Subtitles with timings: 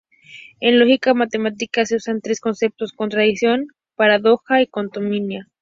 [0.61, 5.47] En lógica matemática se usan tres conceptos: "contradicción", "paradoja" y "antinomia".